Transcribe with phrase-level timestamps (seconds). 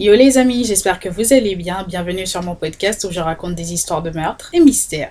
[0.00, 1.84] Yo les amis, j'espère que vous allez bien.
[1.84, 5.10] Bienvenue sur mon podcast où je raconte des histoires de meurtres et mystères.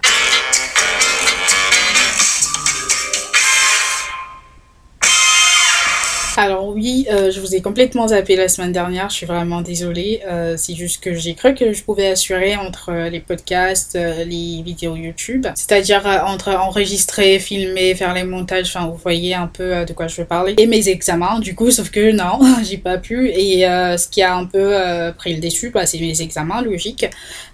[6.78, 10.22] Oui, euh, je vous ai complètement zappé la semaine dernière, je suis vraiment désolée.
[10.28, 14.62] Euh, c'est juste que j'ai cru que je pouvais assurer entre euh, les podcasts, les
[14.62, 19.94] vidéos YouTube, c'est-à-dire entre enregistrer, filmer, faire les montages, enfin vous voyez un peu de
[19.94, 23.30] quoi je veux parler, et mes examens du coup, sauf que non, j'ai pas pu.
[23.30, 24.72] Et ce qui a un peu
[25.18, 27.08] pris le dessus, c'est mes examens, logique.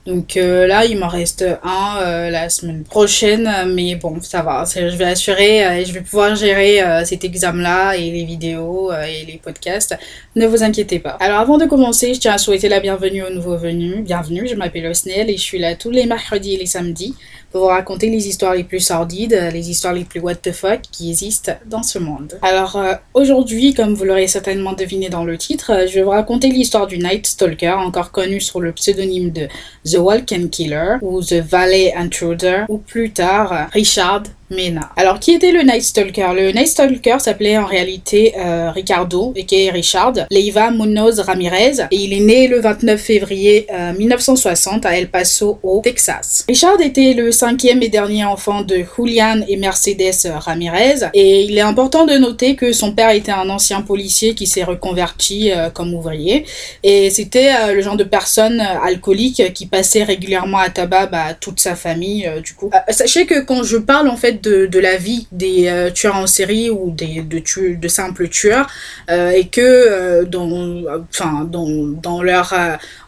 [0.06, 5.06] Donc là, il m'en reste un la semaine prochaine, mais bon, ça va, je vais
[5.06, 8.92] assurer et je vais pouvoir gérer cet examen-là et les vidéos
[9.26, 9.96] les podcasts.
[10.36, 11.18] Ne vous inquiétez pas.
[11.20, 14.04] Alors avant de commencer, je tiens à souhaiter la bienvenue aux nouveaux venus.
[14.04, 17.16] Bienvenue, je m'appelle Osnel et je suis là tous les mercredis et les samedis
[17.54, 21.10] vous raconter les histoires les plus sordides, les histoires les plus what the fuck qui
[21.10, 22.40] existent dans ce monde.
[22.42, 26.10] Alors euh, aujourd'hui, comme vous l'aurez certainement deviné dans le titre, euh, je vais vous
[26.10, 29.48] raconter l'histoire du Night Stalker, encore connu sous le pseudonyme de
[29.86, 34.90] The Walken Killer ou The Valley Intruder ou plus tard Richard Mena.
[34.96, 36.30] Alors, qui était le Night Stalker?
[36.36, 42.14] Le Night Stalker s'appelait en réalité euh, Ricardo, et Richard Leiva Munoz Ramirez, et il
[42.14, 43.68] est né le 29 février
[43.98, 46.46] 1960 à El Paso, au Texas.
[46.48, 51.10] Richard était le cinquième et dernier enfant de Julian et Mercedes Ramirez.
[51.14, 54.64] Et il est important de noter que son père était un ancien policier qui s'est
[54.64, 56.46] reconverti euh, comme ouvrier.
[56.84, 61.34] Et c'était euh, le genre de personne euh, alcoolique qui passait régulièrement à tabac bah,
[61.38, 62.72] toute sa famille, du coup.
[62.88, 66.92] sachez que quand je parle en fait de, la vie des tueurs en série ou
[66.92, 67.42] des, de,
[67.76, 68.68] de simples tueurs,
[69.10, 70.50] et que dans,
[71.10, 71.68] enfin, dans,
[72.08, 72.54] dans leur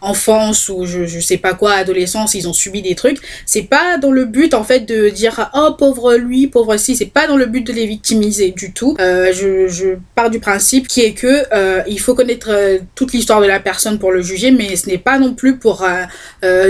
[0.01, 3.97] enfance ou je, je sais pas quoi, adolescence, ils ont subi des trucs, c'est pas
[3.97, 7.37] dans le but en fait de dire oh pauvre lui, pauvre si, c'est pas dans
[7.37, 8.95] le but de les victimiser du tout.
[8.99, 13.13] Euh, je, je, pars du principe qui est que euh, il faut connaître euh, toute
[13.13, 15.85] l'histoire de la personne pour le juger, mais ce n'est pas non plus pour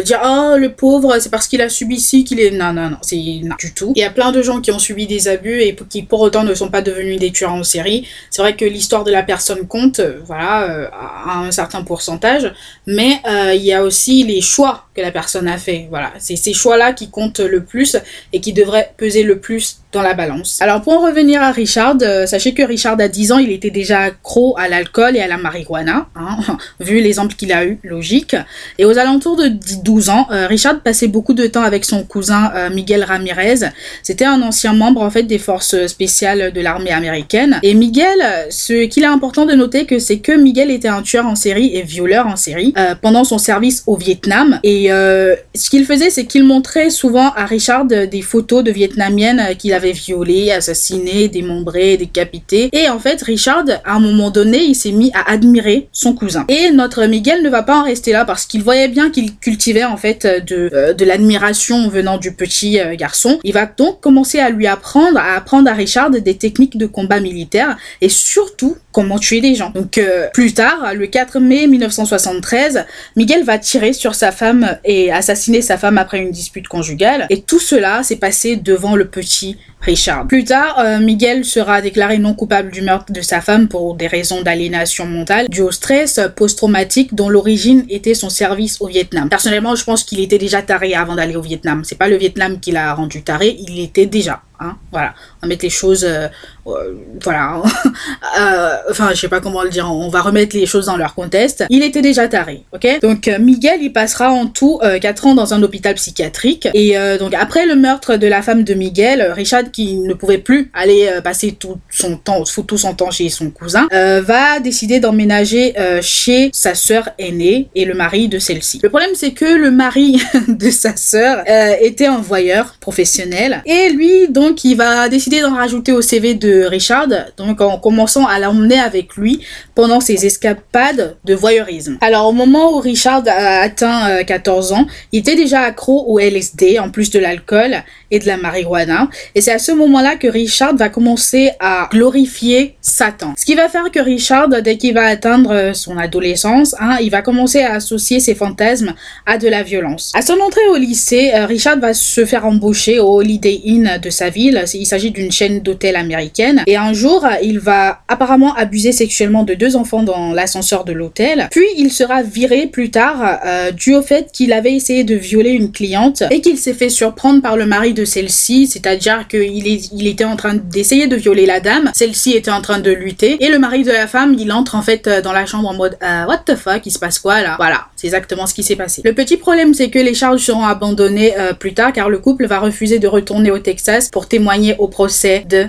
[0.05, 2.97] dire oh le pauvre c'est parce qu'il a subi ci qu'il est non non non
[3.01, 3.93] c'est non du tout.
[3.95, 6.43] Il y a plein de gens qui ont subi des abus et qui pour autant
[6.43, 8.07] ne sont pas devenus des tueurs en série.
[8.29, 12.53] C'est vrai que l'histoire de la personne compte, voilà à un certain pourcentage,
[12.87, 13.21] mais
[13.53, 15.87] il y a aussi les choix que la personne a fait.
[15.89, 17.97] Voilà, c'est ces choix là qui comptent le plus
[18.33, 20.61] et qui devrait peser le plus la balance.
[20.61, 23.69] Alors pour en revenir à Richard, euh, sachez que Richard à 10 ans, il était
[23.69, 26.37] déjà accro à l'alcool et à la marijuana, hein,
[26.79, 28.35] vu l'exemple qu'il a eu, logique.
[28.77, 32.51] Et aux alentours de 12 ans, euh, Richard passait beaucoup de temps avec son cousin
[32.55, 33.71] euh, Miguel Ramirez.
[34.03, 37.59] C'était un ancien membre en fait des forces spéciales de l'armée américaine.
[37.63, 38.19] Et Miguel,
[38.49, 41.75] ce qu'il est important de noter que c'est que Miguel était un tueur en série
[41.75, 44.59] et violeur en série pendant son service au Vietnam.
[44.63, 49.73] Et ce qu'il faisait, c'est qu'il montrait souvent à Richard des photos de vietnamiennes qu'il
[49.73, 52.69] avait violées, assassinées, démembrées, décapitées.
[52.71, 56.45] Et en fait, Richard, à un moment donné, il s'est mis à admirer son cousin.
[56.47, 59.83] Et notre Miguel ne va pas en rester là parce qu'il voyait bien qu'il cultivait
[59.83, 63.39] en fait de, euh, de l'admiration venant du petit euh, garçon.
[63.43, 67.19] Il va donc commencer à lui apprendre, à apprendre à Richard des techniques de combat
[67.19, 69.71] militaire et surtout comment tuer des gens.
[69.71, 72.85] Donc euh, plus tard, le 4 mai 1973,
[73.15, 77.27] Miguel va tirer sur sa femme et assassiner sa femme après une dispute conjugale.
[77.29, 80.25] Et tout cela s'est passé devant le petit Richard.
[80.27, 84.07] Plus tard, euh, Miguel sera déclaré non coupable du meurtre de sa femme pour des
[84.07, 89.29] raisons d'aliénation mentale, dû au stress post-traumatique dont l'origine était son service au Vietnam.
[89.29, 91.83] Personnellement, je pense qu'il était déjà taré avant d'aller au Vietnam.
[91.83, 94.41] C'est pas le Vietnam qui l'a rendu taré, il était déjà.
[94.59, 96.27] Hein, voilà, on mettre les choses, euh,
[96.67, 97.61] euh, voilà,
[98.39, 101.13] euh, enfin je sais pas comment le dire, on va remettre les choses dans leur
[101.13, 101.65] contexte.
[101.69, 102.99] Il était déjà taré, ok?
[103.01, 107.65] Donc Miguel, il passera en tout 4 ans dans un hôpital psychiatrique et donc après
[107.65, 111.77] le meurtre de la femme de Miguel, Richard qui ne pouvait plus aller passer tout
[111.89, 117.69] son temps, tout son temps chez son cousin, va décider d'emménager chez sa sœur aînée
[117.75, 118.79] et le mari de celle-ci.
[118.81, 121.43] Le problème c'est que le mari de sa sœur
[121.81, 126.35] était un voyeur professionnel et lui donc donc il va décider d'en rajouter au CV
[126.35, 129.39] de Richard, donc en commençant à l'emmener avec lui
[129.73, 131.97] pendant ses escapades de voyeurisme.
[132.01, 136.19] Alors au moment où Richard a atteint 14 euh, ans, il était déjà accro au
[136.19, 139.09] LSD en plus de l'alcool et de la marijuana.
[139.33, 143.33] Et c'est à ce moment-là que Richard va commencer à glorifier Satan.
[143.37, 147.09] Ce qui va faire que Richard, dès qu'il va atteindre euh, son adolescence, hein, il
[147.09, 148.93] va commencer à associer ses fantasmes
[149.25, 150.11] à de la violence.
[150.13, 154.09] À son entrée au lycée, euh, Richard va se faire embaucher au Holiday Inn de
[154.11, 156.63] sa Il s'agit d'une chaîne d'hôtels américaine.
[156.67, 161.47] Et un jour, il va apparemment abuser sexuellement de deux enfants dans l'ascenseur de l'hôtel.
[161.51, 165.51] Puis il sera viré plus tard euh, dû au fait qu'il avait essayé de violer
[165.51, 170.23] une cliente et qu'il s'est fait surprendre par le mari de celle-ci, c'est-à-dire qu'il était
[170.23, 171.91] en train d'essayer de violer la dame.
[171.93, 173.43] Celle-ci était en train de lutter.
[173.43, 175.97] Et le mari de la femme, il entre en fait dans la chambre en mode
[176.03, 177.55] euh, What the fuck, il se passe quoi là?
[177.57, 179.01] Voilà, c'est exactement ce qui s'est passé.
[179.03, 182.47] Le petit problème, c'est que les charges seront abandonnées euh, plus tard car le couple
[182.47, 185.67] va refuser de retourner au Texas pour témoigner au procès de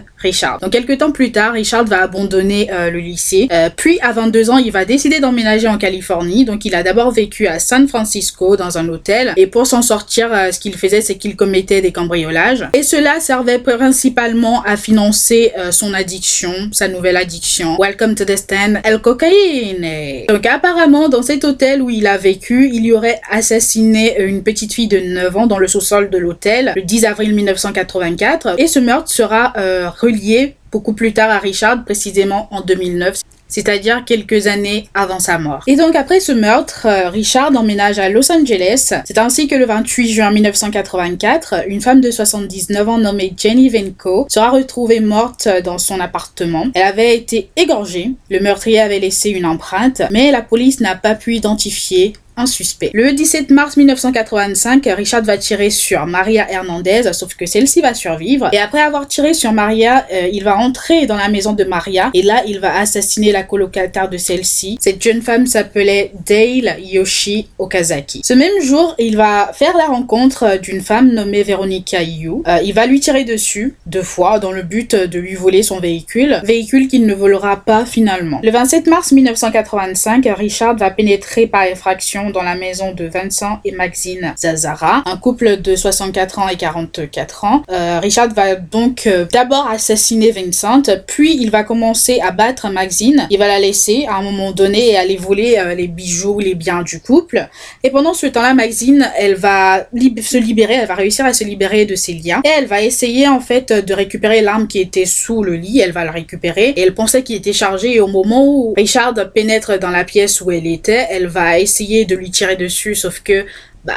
[0.60, 3.48] Donc quelques temps plus tard, Richard va abandonner euh, le lycée.
[3.76, 6.44] puis à 22 ans, il va décider d'emménager en Californie.
[6.44, 9.32] Donc il a d'abord vécu à San Francisco dans un hôtel.
[9.36, 12.64] Et pour s'en sortir, ce qu'il faisait, c'est qu'il commettait des cambriolages.
[12.74, 17.76] Et cela servait principalement à financer son addiction, sa nouvelle addiction.
[17.78, 20.26] Welcome to the stand, El Cocaine.
[20.28, 24.72] Donc apparemment, dans cet hôtel où il a vécu, il y aurait assassiné une petite
[24.72, 28.56] fille de 9 ans dans le sous-sol de l'hôtel le 10 avril 1984.
[28.58, 34.04] Et ce meurtre sera euh, relié beaucoup plus tard à Richard, précisément en 2009 c'est-à-dire
[34.04, 35.62] quelques années avant sa mort.
[35.66, 38.92] Et donc après ce meurtre, euh, Richard emménage à Los Angeles.
[39.04, 44.26] C'est ainsi que le 28 juin 1984, une femme de 79 ans nommée Jenny Venko
[44.28, 46.66] sera retrouvée morte dans son appartement.
[46.74, 48.10] Elle avait été égorgée.
[48.30, 52.90] Le meurtrier avait laissé une empreinte, mais la police n'a pas pu identifier un suspect.
[52.92, 58.50] Le 17 mars 1985, Richard va tirer sur Maria Hernandez, sauf que celle-ci va survivre.
[58.52, 62.10] Et après avoir tiré sur Maria, euh, il va entrer dans la maison de Maria
[62.14, 64.76] et là, il va assassiner la colocataire de celle-ci.
[64.80, 68.22] Cette jeune femme s'appelait Dale Yoshi Okazaki.
[68.24, 72.42] Ce même jour, il va faire la rencontre d'une femme nommée Veronica Yu.
[72.46, 75.80] Euh, il va lui tirer dessus deux fois dans le but de lui voler son
[75.80, 78.40] véhicule, véhicule qu'il ne volera pas finalement.
[78.42, 83.72] Le 27 mars 1985, Richard va pénétrer par effraction dans la maison de Vincent et
[83.72, 87.62] Maxine Zazara, un couple de 64 ans et 44 ans.
[87.70, 93.26] Euh, Richard va donc euh, d'abord assassiner Vincent, puis il va commencer à battre Maxine.
[93.30, 96.54] Il va la laisser à un moment donné et aller voler euh, les bijoux, les
[96.54, 97.48] biens du couple.
[97.82, 99.86] Et pendant ce temps-là, Maxine, elle va
[100.22, 103.28] se libérer, elle va réussir à se libérer de ses liens et elle va essayer
[103.28, 105.80] en fait de récupérer l'arme qui était sous le lit.
[105.80, 109.14] Elle va la récupérer et elle pensait qu'il était chargé et au moment où Richard
[109.34, 113.20] pénètre dans la pièce où elle était, elle va essayer de lui tirer dessus, sauf
[113.20, 113.46] que
[113.84, 113.94] bah,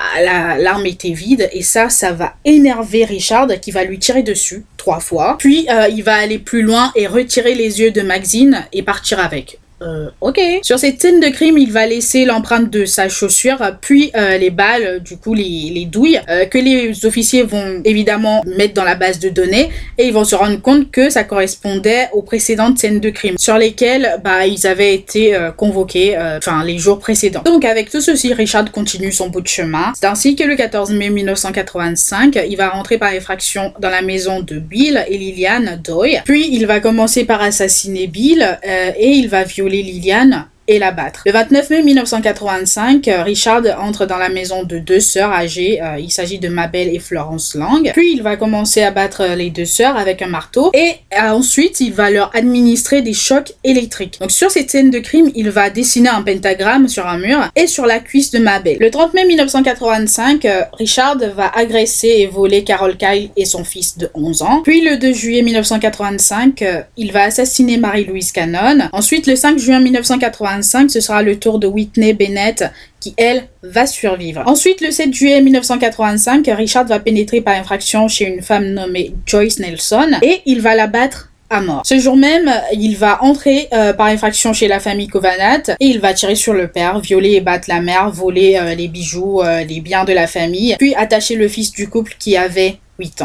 [0.60, 5.00] l'arme était vide et ça, ça va énerver Richard qui va lui tirer dessus trois
[5.00, 5.36] fois.
[5.40, 9.20] Puis euh, il va aller plus loin et retirer les yeux de Maxine et partir
[9.20, 9.60] avec.
[9.82, 10.40] Euh, ok.
[10.62, 14.50] Sur cette scène de crime, il va laisser l'empreinte de sa chaussure, puis euh, les
[14.50, 18.96] balles, du coup les, les douilles, euh, que les officiers vont évidemment mettre dans la
[18.96, 23.00] base de données, et ils vont se rendre compte que ça correspondait aux précédentes scènes
[23.00, 27.42] de crime, sur lesquelles bah, ils avaient été euh, convoqués, enfin les jours précédents.
[27.44, 29.94] Donc avec tout ceci, Richard continue son bout de chemin.
[29.96, 34.42] C'est ainsi que le 14 mai 1985, il va rentrer par effraction dans la maison
[34.42, 39.44] de Bill et Liliane Doy, puis il va commencer par assassiner Bill, et il va
[39.44, 41.24] violer Liliane et la battre.
[41.26, 45.82] Le 29 mai 1985, euh, Richard entre dans la maison de deux sœurs âgées.
[45.82, 47.92] Euh, il s'agit de Mabel et Florence Lang.
[47.94, 51.82] Puis il va commencer à battre les deux sœurs avec un marteau et euh, ensuite
[51.82, 54.20] il va leur administrer des chocs électriques.
[54.22, 57.66] Donc sur cette scène de crime, il va dessiner un pentagramme sur un mur et
[57.66, 58.78] sur la cuisse de Mabel.
[58.80, 64.12] Le 30 mai 1985, Richard va agresser et voler Carol Kyle et son fils de
[64.14, 64.62] 11 ans.
[64.64, 66.64] Puis le 2 juillet 1985,
[66.96, 68.88] il va assassiner Marie-Louise Cannon.
[68.92, 72.66] Ensuite, le 5 juin 1985, ce sera le tour de Whitney Bennett
[73.00, 74.44] qui, elle, va survivre.
[74.46, 79.60] Ensuite, le 7 juillet 1985, Richard va pénétrer par infraction chez une femme nommée Joyce
[79.60, 81.82] Nelson et il va la battre à mort.
[81.86, 86.00] Ce jour même, il va entrer euh, par infraction chez la famille Covanat et il
[86.00, 89.64] va tirer sur le père, violer et battre la mère, voler euh, les bijoux, euh,
[89.64, 92.78] les biens de la famille, puis attacher le fils du couple qui avait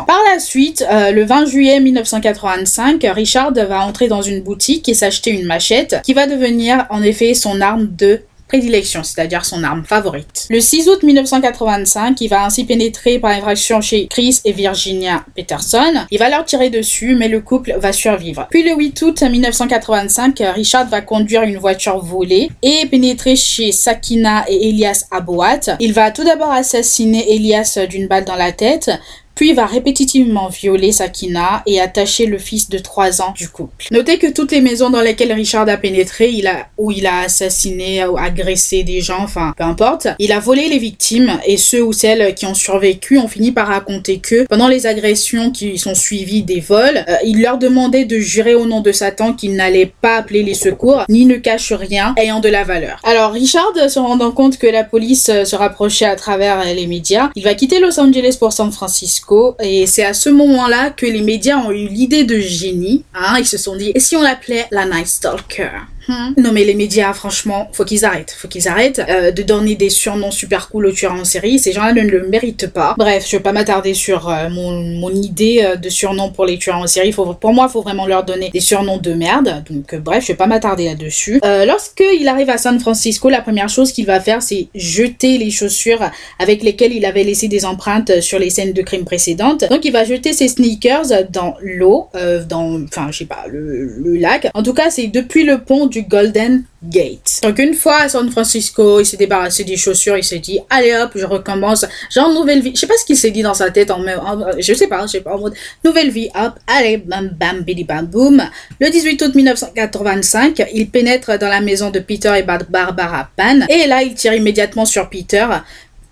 [0.06, 4.94] Par la suite, euh, le 20 juillet 1985, Richard va entrer dans une boutique et
[4.94, 9.84] s'acheter une machette qui va devenir en effet son arme de prédilection, c'est-à-dire son arme
[9.84, 10.46] favorite.
[10.50, 16.06] Le 6 août 1985, il va ainsi pénétrer par infraction chez Chris et Virginia Peterson.
[16.10, 18.46] Il va leur tirer dessus, mais le couple va survivre.
[18.50, 24.44] Puis le 8 août 1985, Richard va conduire une voiture volée et pénétrer chez Sakina
[24.48, 25.76] et Elias Abouat.
[25.80, 28.90] Il va tout d'abord assassiner Elias d'une balle dans la tête,
[29.34, 33.86] puis va répétitivement violer Sakina et attacher le fils de 3 ans du couple.
[33.90, 37.20] Notez que toutes les maisons dans lesquelles Richard a pénétré, il a, où il a
[37.20, 41.82] assassiné ou agressé des gens, enfin peu importe, il a volé les victimes et ceux
[41.82, 45.94] ou celles qui ont survécu ont fini par raconter que pendant les agressions qui sont
[45.94, 49.92] suivies des vols, euh, il leur demandait de jurer au nom de Satan qu'ils n'allaient
[50.00, 53.00] pas appeler les secours ni ne cache rien ayant de la valeur.
[53.04, 57.30] Alors Richard, se rendant compte que la police euh, se rapprochait à travers les médias,
[57.34, 59.23] il va quitter Los Angeles pour San Francisco
[59.60, 63.04] et c'est à ce moment-là que les médias ont eu l'idée de génie.
[63.14, 65.70] Hein, ils se sont dit, et si on l'appelait la Night Stalker?
[66.08, 66.34] Hmm.
[66.36, 68.34] Non mais les médias, franchement, faut qu'ils arrêtent.
[68.38, 71.58] Faut qu'ils arrêtent euh, de donner des surnoms super cool aux tueurs en série.
[71.58, 72.94] Ces gens-là ne le méritent pas.
[72.98, 76.58] Bref, je vais pas m'attarder sur euh, mon, mon, idée euh, de surnom pour les
[76.58, 77.12] tueurs en série.
[77.12, 79.64] Faut, pour moi, faut vraiment leur donner des surnoms de merde.
[79.70, 81.40] Donc bref, je vais pas m'attarder là-dessus.
[81.42, 86.10] Lorsqu'il arrive à San Francisco, la première chose qu'il va faire, c'est jeter les chaussures
[86.38, 89.64] avec lesquelles il avait laissé des empreintes sur les scènes de crime précédentes.
[89.70, 92.08] Donc il va jeter ses sneakers dans l'eau,
[92.48, 94.48] dans, enfin, je sais pas, le, le lac.
[94.54, 97.40] En tout cas, c'est depuis le pont du Golden Gate.
[97.42, 100.92] Donc une fois à San Francisco, il s'est débarrassé des chaussures, il s'est dit allez
[100.92, 102.72] hop, je recommence, genre nouvelle vie.
[102.74, 104.18] Je sais pas ce qu'il s'est dit dans sa tête en même,
[104.58, 107.84] je sais pas, je sais pas en mode nouvelle vie, hop, allez bam bam bidi
[107.84, 108.42] bam boum.
[108.80, 113.86] Le 18 août 1985, il pénètre dans la maison de Peter et Barbara Pan et
[113.86, 115.46] là il tire immédiatement sur Peter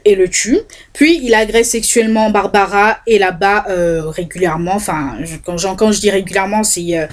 [0.05, 0.61] et le tue.
[0.93, 4.77] Puis il agresse sexuellement Barbara et là-bas euh, régulièrement.
[4.77, 7.07] Enfin, quand, quand, je dis régulièrement, c'est euh,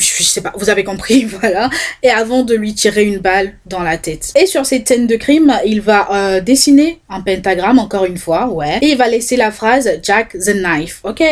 [0.00, 1.70] je sais pas, vous avez compris, voilà.
[2.02, 4.32] Et avant de lui tirer une balle dans la tête.
[4.36, 8.48] Et sur cette scène de crime, il va euh, dessiner un pentagramme, encore une fois,
[8.48, 8.78] ouais.
[8.82, 11.22] Et il va laisser la phrase Jack the Knife, ok?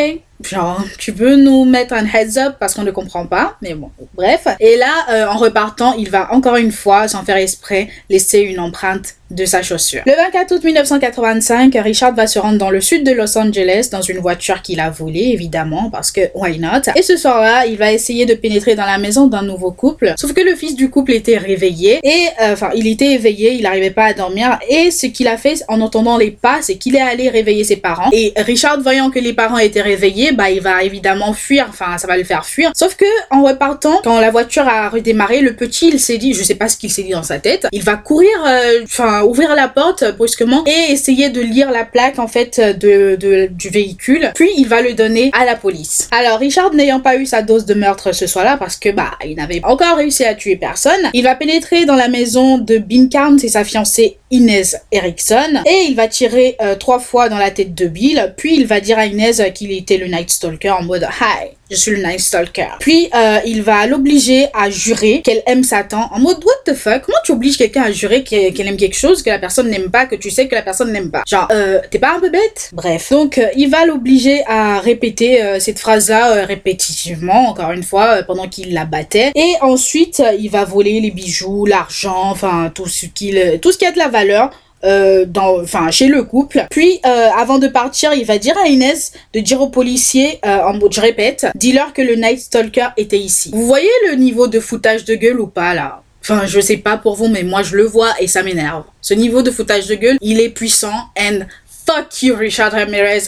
[0.44, 3.90] Genre, tu peux nous mettre un heads up parce qu'on ne comprend pas, mais bon,
[4.14, 4.46] bref.
[4.60, 8.60] Et là, euh, en repartant, il va encore une fois, sans faire esprit, laisser une
[8.60, 10.02] empreinte de sa chaussure.
[10.06, 14.00] Le 24 août 1985, Richard va se rendre dans le sud de Los Angeles dans
[14.00, 16.90] une voiture qu'il a volée, évidemment, parce que why not?
[16.96, 20.14] Et ce soir-là, il va essayer de pénétrer dans la maison d'un nouveau couple.
[20.16, 23.62] Sauf que le fils du couple était réveillé et, euh, enfin, il était éveillé, il
[23.62, 24.58] n'arrivait pas à dormir.
[24.68, 27.76] Et ce qu'il a fait en entendant les pas, c'est qu'il est allé réveiller ses
[27.76, 28.08] parents.
[28.12, 31.66] Et Richard, voyant que les parents étaient réveillés, bah, il va évidemment fuir.
[31.68, 32.70] Enfin, ça va le faire fuir.
[32.74, 36.42] Sauf que, en repartant, quand la voiture a redémarré, le petit, il s'est dit, je
[36.42, 39.54] sais pas ce qu'il s'est dit dans sa tête, il va courir, euh, enfin, ouvrir
[39.54, 44.30] la porte brusquement et essayer de lire la plaque en fait de, du véhicule.
[44.34, 46.08] Puis il va le donner à la police.
[46.10, 49.36] Alors Richard n'ayant pas eu sa dose de meurtre ce soir-là parce que bah il
[49.36, 53.48] n'avait encore réussi à tuer personne, il va pénétrer dans la maison de Binkarn, c'est
[53.48, 57.86] sa fiancée Inez Erickson et il va tirer euh, trois fois dans la tête de
[57.86, 58.34] Bill.
[58.36, 61.76] Puis il va dire à Inez qu'il était le Night Stalker en mode Hi, je
[61.76, 62.76] suis le Night Stalker.
[62.80, 67.02] Puis euh, il va l'obliger à jurer qu'elle aime Satan en mode What the fuck?
[67.02, 70.06] Comment tu obliges quelqu'un à jurer qu'elle aime quelque chose que la personne n'aime pas,
[70.06, 71.22] que tu sais que la personne n'aime pas?
[71.26, 72.70] Genre, euh, t'es pas un peu bête?
[72.72, 78.22] Bref, donc euh, il va l'obliger à répéter euh, cette phrase-là répétitivement, encore une fois,
[78.22, 79.32] pendant qu'il la battait.
[79.34, 83.86] Et ensuite, il va voler les bijoux, l'argent, enfin tout ce qu'il, tout ce qui
[83.86, 84.50] a de la valeur
[84.84, 86.66] euh, dans, enfin, chez le couple.
[86.70, 90.60] Puis, euh, avant de partir, il va dire à Inès de dire aux policiers, euh,
[90.62, 93.50] en mode, je répète, dis-leur que le Night Stalker était ici.
[93.52, 96.02] Vous voyez le niveau de foutage de gueule ou pas, là?
[96.22, 98.84] Enfin, je sais pas pour vous, mais moi, je le vois et ça m'énerve.
[99.00, 101.40] Ce niveau de foutage de gueule, il est puissant and
[101.86, 103.22] fuck you, Richard Ramirez.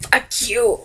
[0.00, 0.78] Fuck you.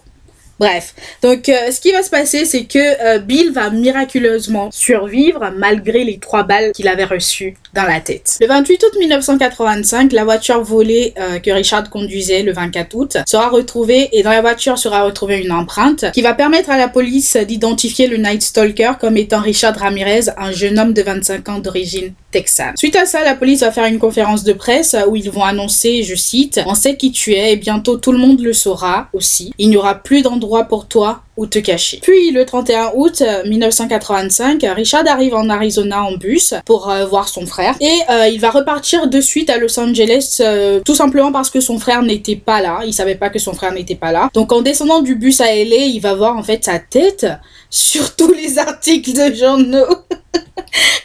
[0.59, 6.19] Bref, donc ce qui va se passer, c'est que Bill va miraculeusement survivre malgré les
[6.19, 8.37] trois balles qu'il avait reçues dans la tête.
[8.41, 13.49] Le 28 août 1985, la voiture volée euh, que Richard conduisait le 24 août sera
[13.49, 17.37] retrouvée et dans la voiture sera retrouvée une empreinte qui va permettre à la police
[17.37, 22.13] d'identifier le Night Stalker comme étant Richard Ramirez, un jeune homme de 25 ans d'origine
[22.31, 22.75] texane.
[22.77, 26.03] Suite à ça, la police va faire une conférence de presse où ils vont annoncer,
[26.03, 29.53] je cite, on sait qui tu es et bientôt tout le monde le saura aussi.
[29.57, 31.99] Il n'y aura plus d'endroit pour toi ou te cacher.
[32.01, 37.29] Puis le 31 août 1985, euh, Richard arrive en Arizona en bus pour euh, voir
[37.29, 40.41] son frère et euh, il va repartir de suite à Los Angeles
[40.85, 42.81] tout simplement parce que son frère n'était pas là.
[42.85, 44.29] Il savait pas que son frère n'était pas là.
[44.33, 47.27] Donc en descendant du bus à LA, il va voir en fait sa tête
[47.69, 49.95] sur tous les articles de journaux.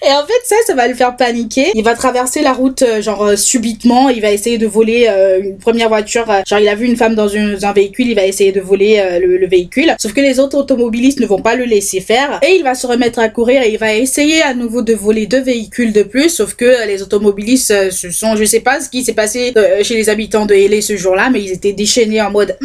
[0.07, 1.71] Et en fait, ça, ça va le faire paniquer.
[1.75, 4.11] Il va traverser la route, euh, genre, euh, subitement.
[4.11, 6.27] Il va essayer de voler euh, une première voiture.
[6.47, 9.47] genre, il a vu une femme dans, un véhicule, il va essayer de voler le,
[9.47, 9.95] véhicule.
[9.99, 12.41] Sauf que les autres automobilistes ne vont pas le laisser faire.
[12.43, 15.27] Et il va se remettre à courir et il va essayer à nouveau de voler
[15.27, 16.29] deux véhicules de plus.
[16.29, 20.09] Sauf que les automobilistes se sont, je sais pas ce qui s'est passé chez les
[20.09, 22.57] habitants de LA ce jour-là, mais ils étaient déchaînés en mode,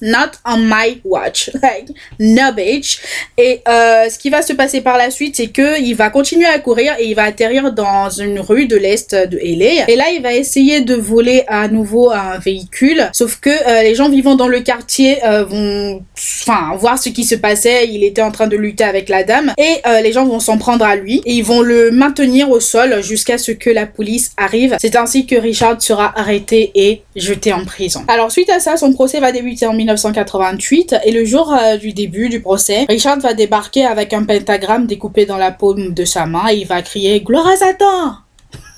[0.00, 1.50] not on my watch.
[1.62, 1.88] Like,
[2.18, 3.00] no bitch.
[3.38, 6.58] Et ce qui va se passer par la suite, c'est que il va continuer à
[6.58, 9.88] courir et il va atterrir dans une rue de l'est de LA.
[9.88, 13.08] Et là, il va essayer de voler à nouveau un véhicule.
[13.12, 17.24] Sauf que euh, les gens vivant dans le quartier euh, vont, enfin, voir ce qui
[17.24, 17.88] se passait.
[17.88, 20.58] Il était en train de lutter avec la dame et euh, les gens vont s'en
[20.58, 24.32] prendre à lui et ils vont le maintenir au sol jusqu'à ce que la police
[24.36, 24.76] arrive.
[24.80, 28.02] C'est ainsi que Richard sera arrêté et jeté en prison.
[28.08, 32.28] Alors suite à ça, son procès va débuter en 1988 et le jour du début
[32.28, 36.48] du procès, Richard va débarquer avec un pentagramme découpé dans la paume de sa main
[36.64, 38.16] il va crier gloire Satan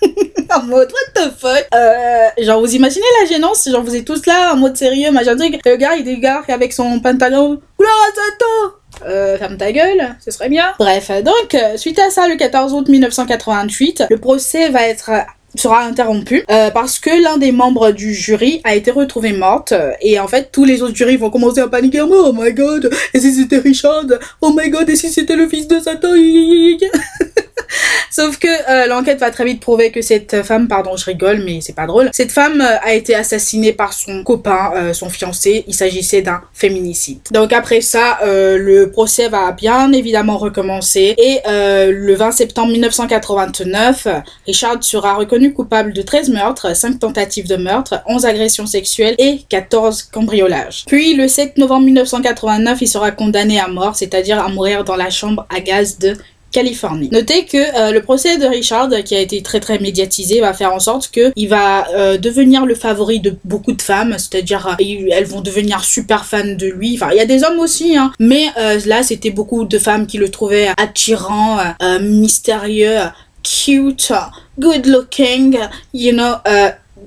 [0.55, 1.67] en mode what the fuck?
[1.73, 5.37] Euh, genre vous imaginez la gênance genre vous êtes tous là en mode sérieux machin
[5.37, 5.61] truc.
[5.65, 10.49] Le gars il dégarde avec son pantalon gloire Satan euh, ferme ta gueule, ce serait
[10.49, 10.73] bien.
[10.79, 15.11] Bref, donc, euh, suite à ça, le 14 août 1988, le procès va être
[15.55, 20.29] sera interrompu parce que l'un des membres du jury a été retrouvé morte et en
[20.29, 23.59] fait tous les autres jurys vont commencer à paniquer oh my god et si c'était
[23.59, 24.05] Richard?
[24.43, 26.13] Oh my god et si c'était le fils de Satan?
[28.11, 31.61] Sauf que euh, l'enquête va très vite prouver que cette femme, pardon, je rigole, mais
[31.61, 32.11] c'est pas drôle.
[32.13, 35.65] Cette femme euh, a été assassinée par son copain, euh, son fiancé.
[35.67, 37.21] Il s'agissait d'un féminicide.
[37.31, 41.15] Donc après ça, le procès va bien évidemment recommencer.
[41.19, 44.09] Et le 20 septembre 1989,
[44.47, 49.41] Richard sera reconnu coupable de 13 meurtres, 5 tentatives de meurtre, 11 agressions sexuelles et
[49.49, 50.85] 14 cambriolages.
[50.87, 55.11] Puis le 7 novembre 1989, il sera condamné à mort, c'est-à-dire à mourir dans la
[55.11, 56.17] chambre à gaz de
[56.57, 57.11] Californie.
[57.13, 60.73] Notez que euh, le procès de Richard, qui a été très très médiatisé, va faire
[60.73, 65.07] en sorte que il va euh, devenir le favori de beaucoup de femmes, c'est-à-dire euh,
[65.13, 66.95] elles vont devenir super fans de lui.
[66.95, 68.11] Enfin, il y a des hommes aussi, hein.
[68.19, 68.47] mais
[68.87, 71.59] là c'était beaucoup de femmes qui le trouvaient attirant,
[72.01, 73.01] mystérieux,
[73.43, 74.13] cute,
[74.59, 75.59] good looking,
[75.93, 76.37] you know,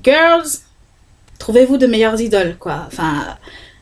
[0.04, 0.60] girls.
[1.40, 2.84] Trouvez-vous de meilleures idoles, quoi.
[2.86, 3.36] Enfin,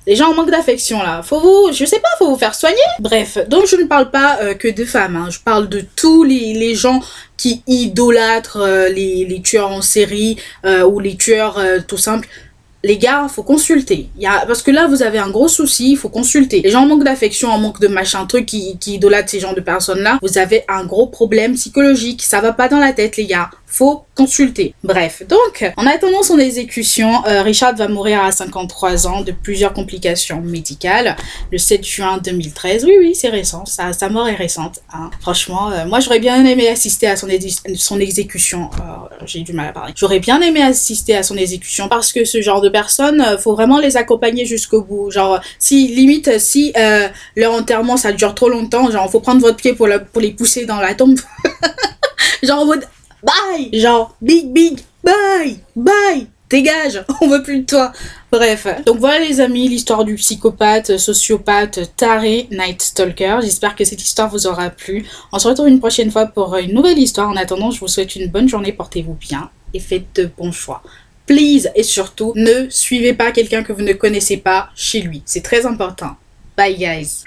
[0.08, 1.22] les gens manquent d'affection là.
[1.22, 2.76] Faut vous, je sais pas, faut vous faire soigner.
[2.98, 5.28] Bref, donc je ne parle pas euh, que de femmes, hein.
[5.30, 7.00] je parle de tous les, les gens
[7.36, 12.26] qui idolâtrent euh, les, les, tueurs en série euh, ou les tueurs tout simples
[12.84, 14.08] les gars, faut consulter.
[14.18, 16.62] Y a, parce que là, vous avez un gros souci, il faut consulter.
[16.62, 19.60] Les gens manquent d'affection, en manque de machin truc qui, qui idolâtrent ces gens de
[19.60, 20.18] personnes-là.
[20.22, 22.22] Vous avez un gros problème psychologique.
[22.22, 24.74] Ça va pas dans la tête, les gars faut consulter.
[24.82, 29.74] Bref, donc, en attendant son exécution, euh, Richard va mourir à 53 ans de plusieurs
[29.74, 31.16] complications médicales
[31.52, 32.84] le 7 juin 2013.
[32.86, 34.80] Oui, oui, c'est récent, sa, mort est récente.
[34.92, 35.10] Hein.
[35.20, 37.28] Franchement, euh, moi j'aurais bien aimé assister à son,
[38.00, 38.70] exécution.
[38.80, 39.92] Euh, j'ai du mal à parler.
[39.94, 43.78] J'aurais bien aimé assister à son exécution parce que ce genre de personnes, faut vraiment
[43.78, 45.10] les accompagner jusqu'au bout.
[45.10, 46.72] Genre, si limite, si
[47.36, 50.64] leur enterrement ça dure trop longtemps, genre, faut prendre votre pied pour, pour les pousser
[50.64, 51.18] dans la tombe.
[52.42, 52.84] genre en mode
[53.22, 57.92] bye Genre, big, big, bye, bye Dégage, on veut plus de toi.
[58.32, 63.38] Bref, donc voilà les amis, l'histoire du psychopathe, sociopathe, taré, Night Stalker.
[63.42, 65.04] J'espère que cette histoire vous aura plu.
[65.32, 67.28] On se retrouve une prochaine fois pour une nouvelle histoire.
[67.28, 70.82] En attendant, je vous souhaite une bonne journée, portez-vous bien et faites de bons choix.
[71.26, 75.22] Please et surtout, ne suivez pas quelqu'un que vous ne connaissez pas chez lui.
[75.26, 76.16] C'est très important.
[76.56, 77.24] Bye guys